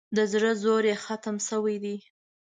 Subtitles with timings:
[0.15, 1.97] د زړه زور یې ختم شوی دی.